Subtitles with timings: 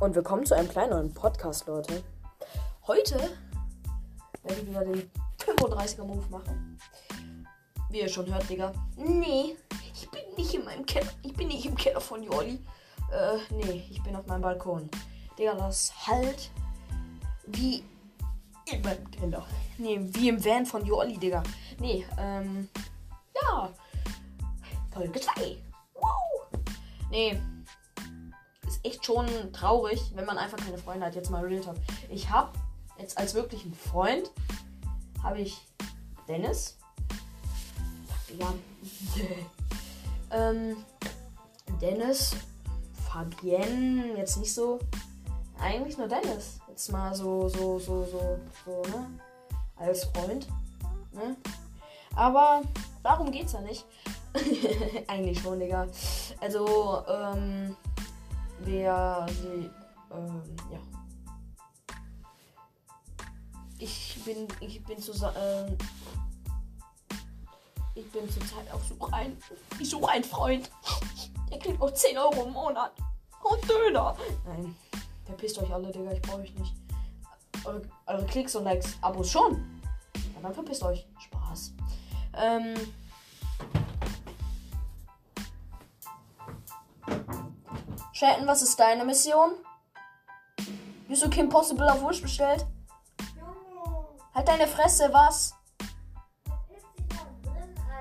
[0.00, 2.02] und willkommen zu einem kleinen neuen Podcast, Leute.
[2.86, 3.18] Heute
[4.42, 6.78] werde ich wieder den 35er Move machen.
[7.90, 8.72] Wie ihr schon hört, Digga.
[8.96, 9.56] Nee,
[9.92, 11.10] ich bin nicht in meinem Keller.
[11.22, 12.64] Ich bin nicht im Keller von Jolli.
[13.12, 14.88] Äh, nee, ich bin auf meinem Balkon.
[15.38, 16.50] Digga, das halt
[17.46, 17.84] wie
[18.72, 19.46] in meinem Keller.
[19.76, 21.42] Nee, wie im Van von Jolli, Digga.
[21.78, 22.70] Nee, ähm,
[23.34, 23.70] ja.
[24.94, 25.58] Folge 2.
[25.92, 26.62] Wow.
[27.10, 27.38] Nee,
[28.82, 31.14] echt schon traurig, wenn man einfach keine Freunde hat.
[31.14, 31.76] Jetzt mal Real Talk.
[32.08, 32.50] Ich habe
[32.98, 34.30] jetzt als wirklichen Freund
[35.22, 35.58] habe ich
[36.28, 36.76] Dennis.
[38.38, 38.54] Ja.
[40.30, 40.76] ähm,
[41.80, 42.34] Dennis,
[43.08, 44.78] Fabienne, jetzt nicht so.
[45.60, 46.58] Eigentlich nur Dennis.
[46.68, 49.06] Jetzt mal so, so, so, so, so, ne?
[49.76, 50.46] Als Freund.
[51.12, 51.36] Ne?
[52.14, 52.62] Aber
[53.02, 53.84] darum geht's ja nicht.
[55.06, 55.86] Eigentlich schon, Digga.
[56.40, 57.76] Also, ähm,
[58.64, 59.70] wer sie,
[60.12, 60.78] ähm, ja.
[63.78, 65.76] Ich bin, ich bin zu, äh,
[67.94, 69.36] ich bin zurzeit auf Suche ein,
[69.78, 70.70] ich suche einen Freund.
[71.50, 72.92] Der kriegt auch 10 Euro im Monat.
[73.42, 74.16] Und Döner.
[74.44, 74.76] Nein,
[75.24, 76.74] verpisst euch alle, Digga, ich brauche euch nicht.
[77.64, 79.80] Eure, eure Klicks und Likes, Abos schon.
[80.14, 81.06] Ja, dann verpisst euch.
[81.18, 81.72] Spaß.
[82.34, 82.74] Ähm,
[88.20, 89.52] Chatten, was ist deine Mission?
[91.08, 92.66] Wieso Kim Possible auf Wish bestellt?
[93.34, 94.04] Junge,
[94.34, 95.54] Halt deine Fresse, was?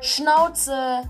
[0.00, 1.02] Schnauze!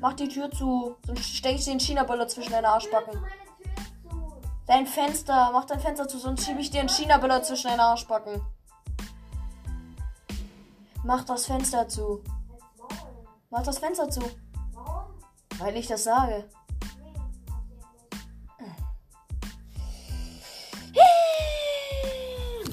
[0.00, 3.22] Mach die Tür zu, sonst steck ich dir den China-Böller zwischen deine Arschbacken.
[4.66, 8.40] Dein Fenster, mach dein Fenster zu, sonst schiebe ich dir einen China-Böller zwischen deine Arschbacken.
[11.02, 12.24] Mach das Fenster zu.
[13.50, 14.22] Mach das Fenster zu,
[15.58, 16.48] weil ich das sage.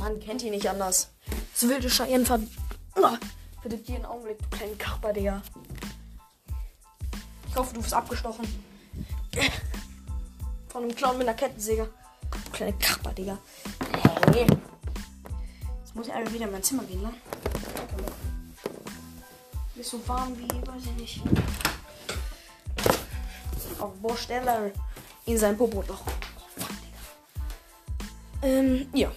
[0.02, 1.12] Man kennt ihn nicht anders.
[1.54, 2.40] So wilde Cheyenne ver...
[2.96, 3.18] Oh,
[3.62, 5.44] bitte dir einen Augenblick, du kleinen Kapper, Digga.
[7.48, 8.48] Ich hoffe, du wirst abgestochen.
[10.70, 11.88] Von einem Clown mit einer Kettensäge.
[12.32, 13.38] Du kleine Kapper, Digga.
[14.34, 14.48] Hey.
[15.82, 17.14] Jetzt muss ich einfach wieder in mein Zimmer gehen, ne?
[19.76, 21.22] Ist so warm wie, weiß ich nicht.
[23.78, 24.74] Auf Bohrstelle
[25.28, 26.02] in sein Popo-Loch.
[26.08, 28.48] Oh, fuck, Digga.
[28.48, 29.12] Ähm, ja.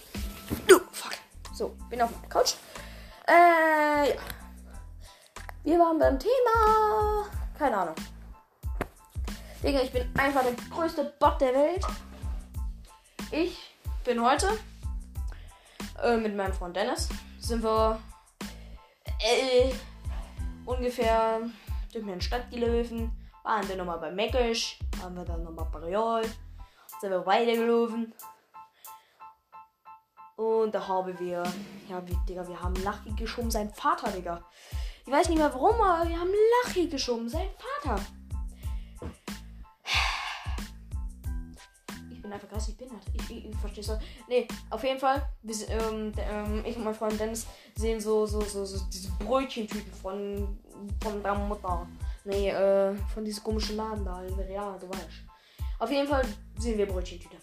[0.67, 1.13] Du, fuck.
[1.53, 2.55] So, bin auf der Couch.
[3.27, 4.15] Äh, ja.
[5.63, 7.25] Wir waren beim Thema.
[7.57, 7.95] Keine Ahnung.
[9.63, 11.83] Digga, ich bin einfach der größte Bot der Welt.
[13.31, 14.59] Ich bin heute
[16.03, 17.09] äh, mit meinem Freund Dennis.
[17.39, 17.99] Sind wir
[19.19, 19.73] äh,
[20.65, 21.41] ungefähr
[21.91, 23.11] durch meine Stadt gelaufen.
[23.43, 24.77] Waren wir nochmal bei Meckisch.
[25.01, 26.23] Waren wir dann nochmal bei Real.
[27.01, 28.13] Sind wir weitergelaufen.
[30.35, 31.43] Und da haben wir,
[31.89, 34.43] ja, wie, Digga, wir haben Lachi geschoben, sein Vater, Digga.
[35.05, 36.31] Ich weiß nicht mehr warum, aber wir haben
[36.63, 38.01] Lachi geschoben, sein Vater.
[42.11, 43.01] Ich bin einfach krass, ich bin halt.
[43.13, 43.97] Ich, ich, ich verstehe so.
[44.27, 48.41] Nee, auf jeden Fall, wir, ähm, ähm, ich und mein Freund Dennis sehen so, so,
[48.41, 50.59] so, so diese Brötchentüten von,
[51.01, 51.87] von der Mutter.
[52.25, 55.23] Nee, äh, von diesem komischen Laden da Real, du weißt.
[55.79, 56.25] Auf jeden Fall
[56.57, 57.37] sehen wir Brötchentüte.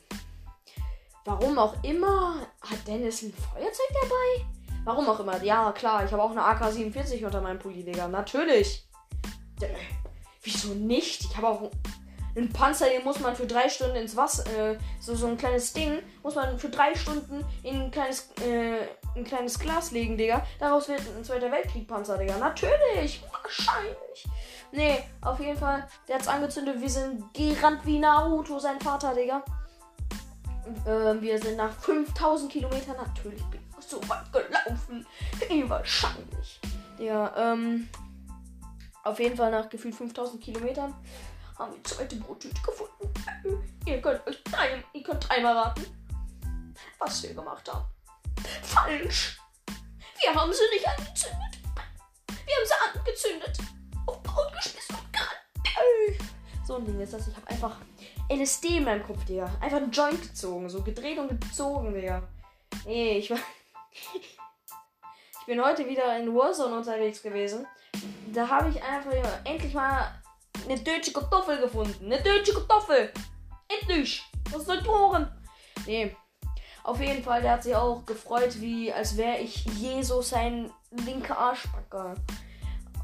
[1.25, 4.47] Warum auch immer hat Dennis ein Feuerzeug dabei?
[4.85, 5.41] Warum auch immer.
[5.45, 8.09] Ja, klar, ich habe auch eine AK-47 unter meinem Pulli, Digga.
[8.09, 8.89] Natürlich.
[10.43, 11.23] Wieso nicht?
[11.23, 11.71] Ich habe auch
[12.35, 15.73] einen Panzer, den muss man für drei Stunden ins Wasser, äh, so, so ein kleines
[15.73, 20.45] Ding, muss man für drei Stunden in ein kleines, äh, ein kleines Glas legen, Digga.
[20.59, 22.39] Daraus wird ein Zweiter Weltkrieg-Panzer, Digga.
[22.39, 23.23] Natürlich.
[23.31, 24.27] Wahrscheinlich.
[24.73, 25.87] Nee, auf jeden Fall.
[26.09, 26.81] Der hat's angezündet.
[26.81, 29.45] Wir sind gerannt wie Naruto, sein Vater, Digga.
[30.87, 33.43] Ähm, wir sind nach 5000 Kilometern natürlich
[33.81, 35.07] so weit gelaufen.
[35.69, 36.61] Wahrscheinlich.
[36.99, 37.89] Ja, ähm.
[39.05, 40.95] Auf jeden Fall nach gefühlt 5000 Kilometern
[41.59, 43.13] haben wir zweite Brottüte gefunden.
[43.45, 45.85] Äh, Ihr könnt euch drei, ihr könnt dreimal raten,
[46.99, 47.85] was wir gemacht haben.
[48.63, 49.41] Falsch.
[50.21, 51.59] Wir haben sie nicht angezündet.
[52.29, 53.59] Wir haben sie angezündet.
[54.07, 56.33] Auf Brot geschmissen und gerannt.
[56.65, 57.27] So ein Ding ist das.
[57.27, 57.77] Ich habe einfach
[58.31, 59.51] LSD in meinem Kopf, Digga.
[59.61, 60.69] Einfach einen Joint gezogen.
[60.69, 62.23] So gedreht und gezogen, Digga.
[62.85, 63.39] Nee, ich war.
[64.15, 67.67] ich bin heute wieder in Warzone unterwegs gewesen.
[68.33, 69.13] Da habe ich einfach
[69.45, 70.23] endlich mal
[70.65, 72.07] eine deutsche Kartoffel gefunden.
[72.07, 73.13] Eine deutsche Kartoffel.
[73.69, 74.23] Endlich.
[74.51, 75.31] Was soll Toren?
[75.87, 76.17] Nee.
[76.85, 81.39] Auf jeden Fall, der hat sich auch gefreut, wie als wäre ich Jesus sein linker
[81.39, 82.17] Arschbacker.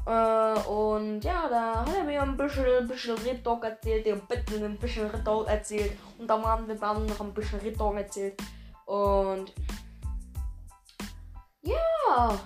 [0.05, 4.63] Äh, und ja, da hat er mir ein bisschen, bisschen Red Dog erzählt, der Bitte
[4.63, 5.97] ein bisschen Red Dog erzählt.
[6.17, 8.41] Und da haben wir dann noch ein bisschen Red Dog erzählt.
[8.85, 9.53] Und
[11.61, 12.39] ja,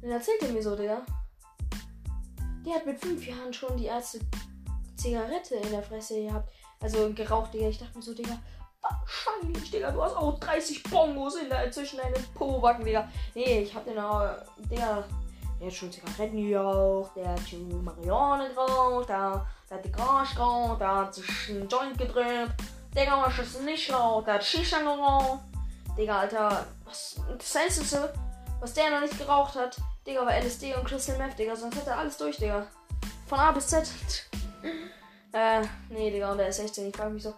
[0.00, 1.02] dann erzählt er mir so, Digga.
[2.66, 4.20] Der hat mit fünf Jahren schon die erste
[4.96, 6.50] Zigarette in der Fresse gehabt.
[6.80, 7.68] Also geraucht, Digga.
[7.68, 8.38] Ich dachte mir so, Digga,
[8.80, 9.90] wahrscheinlich, Digga.
[9.92, 13.08] Du hast auch 30 Bongos in der, zwischen deinen Po-Backen, Digga.
[13.34, 14.28] Nee, ich hab den auch,
[14.70, 15.04] Digga.
[15.60, 20.34] Der hat schon Zigaretten geraucht, der hat schon Marihuana geraucht, der, der hat die Gras
[20.34, 22.48] geraucht, der hat sich einen Joint gedreht.
[22.96, 24.26] Digga, was ist nicht geraucht?
[24.26, 25.40] Der hat Shisha geraucht.
[25.98, 28.10] Digga, Alter, was, das Einzige,
[28.58, 29.76] was der noch nicht geraucht hat,
[30.06, 32.66] Digga, war LSD und Crystal Meth, Digga, sonst hat er alles durch, Digga.
[33.26, 33.86] Von A bis Z.
[35.32, 35.60] äh,
[35.90, 36.88] nee, Digga, und der ist 16.
[36.88, 37.34] Ich frage mich so,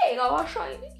[0.00, 0.92] Digga, wahrscheinlich.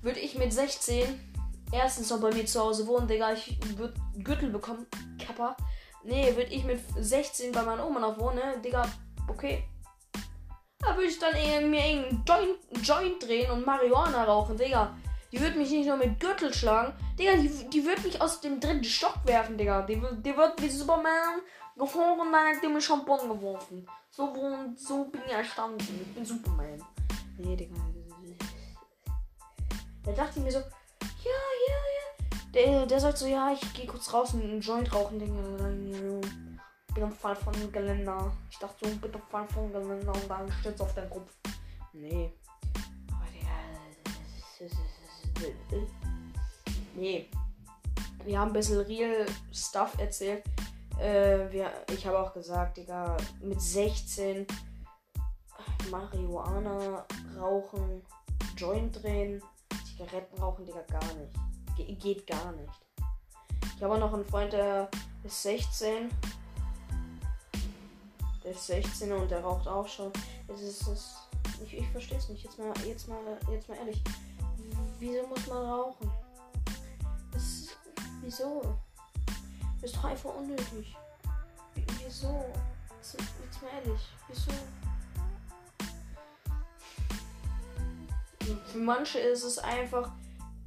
[0.00, 1.35] Würde ich mit 16
[1.72, 4.86] erstens noch bei mir zu Hause wohnen, Digga, ich würde Gürtel bekommen,
[5.24, 5.56] Kappa.
[6.04, 8.58] Nee, würde ich mit 16 bei meiner Oma noch wohnen, ne?
[8.64, 8.86] Digga,
[9.28, 9.64] okay.
[10.78, 14.96] Da würde ich dann eher mir irgendeinen Joint, Joint drehen und Marihuana rauchen, Digga.
[15.32, 18.60] Die wird mich nicht nur mit Gürtel schlagen, Digga, die, die wird mich aus dem
[18.60, 19.82] dritten Stock werfen, Digga.
[19.82, 21.40] Die, die wird wie Superman
[21.76, 23.86] gefroren dann hat die mich Schampon geworfen.
[24.10, 24.32] So,
[24.76, 25.78] so bin ich erstanden.
[25.78, 26.82] Ich bin Superman.
[27.38, 27.74] Nee, Digga.
[30.04, 31.55] Da dachte ich mir so, ja.
[32.56, 35.26] Der, der sagt so, ja, ich gehe kurz raus und einen Joint rauchen, ja,
[36.94, 38.32] bin am Fall von Geländer.
[38.50, 41.30] Ich dachte so, bitte Fall von Geländer und dann stürzt auf deinen Kopf.
[41.92, 42.32] Nee.
[43.12, 43.50] Aber Digga.
[46.94, 47.28] Nee.
[48.24, 50.42] Wir haben ein bisschen real Stuff erzählt.
[50.98, 54.46] Äh, wir, ich habe auch gesagt, Digga, mit 16
[55.90, 57.04] Marihuana
[57.38, 58.00] rauchen,
[58.56, 59.42] Joint drehen,
[59.84, 61.34] Zigaretten rauchen, Digga, gar nicht.
[61.76, 62.72] Ge geht gar nicht.
[63.76, 64.88] Ich habe auch noch einen Freund, der
[65.22, 66.10] ist 16.
[68.42, 70.10] Der ist 16 und der raucht auch schon.
[70.48, 71.16] Es ist, es
[71.62, 72.44] ich, ich verstehe es nicht.
[72.44, 73.18] Jetzt mal, jetzt mal,
[73.50, 74.02] jetzt mal ehrlich.
[74.98, 76.10] Wieso muss man rauchen?
[77.32, 77.68] Das,
[78.22, 78.62] wieso?
[79.80, 80.96] Das ist doch einfach unnötig.
[81.74, 82.44] Wieso?
[82.96, 84.00] Jetzt, jetzt mal ehrlich.
[84.28, 84.52] Wieso?
[88.66, 90.12] Für manche ist es einfach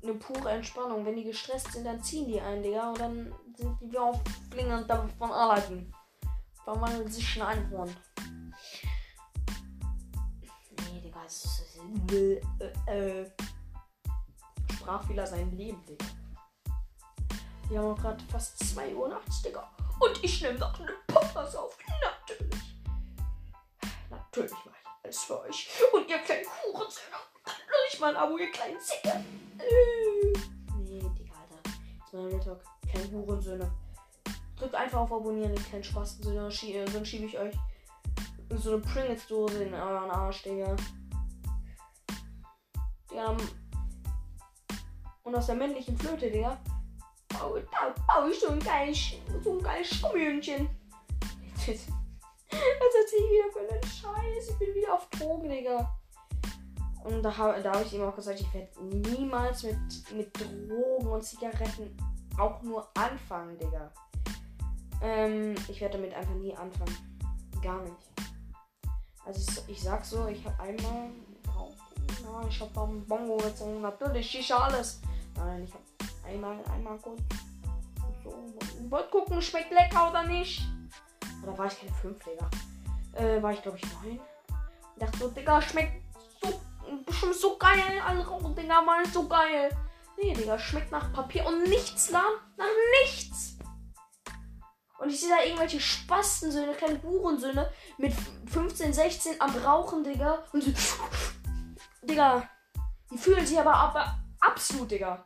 [0.01, 1.05] eine pure Entspannung.
[1.05, 2.89] Wenn die gestresst sind, dann ziehen die ein, Digga.
[2.89, 4.19] Und dann sind die wie auf
[4.51, 4.85] Flingern
[5.17, 5.93] von Aladdin.
[6.63, 7.95] Verwandeln sich in ein Einhorn.
[10.91, 11.79] Nee, Digga, es ist.
[12.11, 12.41] Äh,
[12.87, 13.31] äh.
[14.73, 16.05] Sprachfehler sein Leben, Digga.
[17.69, 19.69] Wir haben auch gerade fast 2 Uhr nachts, Digga.
[19.99, 21.77] Und ich nehme noch eine Podcast auf.
[22.01, 22.75] Natürlich.
[24.09, 25.69] Natürlich mache ich alles für euch.
[25.93, 27.17] Und ihr kleinen Hurensöhne.
[27.89, 29.23] Nicht mal ein Abo, ihr kleinen Zicke.
[29.59, 30.39] Äh.
[30.77, 31.69] Nee, Digga, Alter.
[31.99, 32.63] Jetzt mal Real Talk.
[32.89, 33.71] Kleine Hurensöhne.
[34.57, 36.51] Drückt einfach auf Abonnieren, ihr kleinen Spastensöhne.
[36.51, 37.55] Schie äh, dann schiebe ich euch
[38.57, 40.75] so eine Pringles-Dose in euren Arsch, Digga.
[43.09, 43.37] Digga, dann
[45.23, 46.57] und aus der männlichen Flöte, Digga.
[47.35, 49.13] Oh, da baue ich so ein geiles,
[49.43, 50.67] so ein geiles Schummelchen.
[51.59, 54.49] Was erzähl ich wieder für einen Scheiß?
[54.49, 55.98] Ich bin wieder auf Drogen, Digga.
[57.03, 59.77] Und da, ha- da habe ich ihm auch gesagt, ich werde niemals mit,
[60.13, 61.95] mit Drogen und Zigaretten
[62.37, 63.91] auch nur anfangen, Digga.
[65.01, 67.19] Ähm, ich werde damit einfach nie anfangen.
[67.61, 67.95] Gar nicht.
[69.25, 71.09] Also ich, ich sag so, ich habe einmal.
[72.23, 73.81] Ja, ich habe am Bongo gezogen.
[73.81, 75.01] Natürlich, Shisha, alles.
[75.35, 75.83] Nein, ich habe
[76.25, 77.21] einmal, einmal kurz
[78.23, 78.33] so.
[78.89, 80.61] Wollt gucken, schmeckt lecker oder nicht?
[81.43, 82.49] Oder war ich keine 5, Digga?
[83.13, 84.19] Äh, war ich glaube ich 9.
[84.97, 85.98] Dachte so, Digga, schmeckt
[87.33, 88.01] so, geil.
[88.05, 89.69] Alle rauchen, Digga, mal so geil.
[90.17, 92.65] Nee, Digga, schmeckt nach Papier und nichts nach, nach
[93.01, 93.57] nichts.
[94.99, 98.13] Und ich sehe da irgendwelche Spastensöhne, kleine Hurensöhne mit
[98.47, 100.43] 15, 16 am Rauchen, Digga.
[100.51, 100.71] Und so,
[102.01, 102.49] Digga,
[103.09, 105.25] die fühlen sich aber, aber absolut, Digga.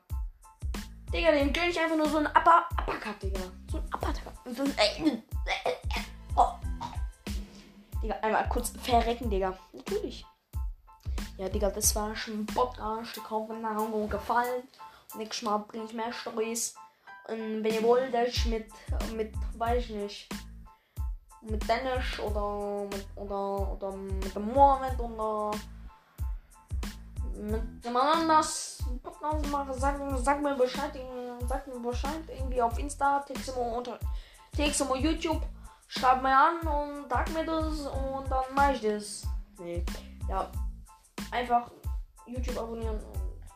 [1.11, 3.39] Digga, dem gönn ich einfach nur so ein Upper, Uppercut, Digga.
[3.71, 4.55] So ein Uppercut.
[4.55, 5.23] So ein,
[6.35, 6.53] oh.
[8.03, 9.57] Digga, einmal kurz verrecken, Digga.
[9.71, 10.23] Natürlich.
[11.37, 13.17] Ja, Digga, das war schon ein Podcast.
[13.17, 14.63] Ich hoffe, es hat euch gefallen.
[15.17, 16.75] Nächstes Mal bringe ich mehr Storys.
[17.27, 18.67] Und wenn ihr wollt, dass ich mit,
[19.15, 20.29] mit, weiß ich nicht,
[21.41, 25.51] mit Dennis oder mit, oder, oder mit dem Mohammed oder
[27.35, 30.91] mit jemand anders Podcast mache, sag, sag mir Bescheid,
[31.47, 33.97] sag mir Bescheid, irgendwie auf Insta, Teximo unter
[34.55, 35.41] Teximo YouTube,
[35.87, 39.23] schreib mir an und sag mir das und dann mach ich das.
[39.57, 39.83] Nee.
[40.29, 40.51] Ja.
[41.33, 41.71] Einfach
[42.27, 42.99] YouTube abonnieren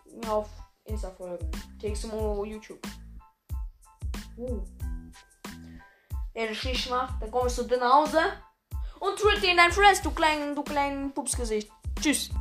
[0.05, 0.49] und mir auf
[0.85, 1.49] Insta folgen.
[1.79, 2.79] Teximo YouTube.
[4.35, 4.63] Uh.
[6.35, 8.19] der das nicht macht, dann kommst du nach Hause
[8.99, 11.71] und tritt dir in dein Fress, du kleinen, du kleinen Pupsgesicht.
[11.99, 12.31] Tschüss.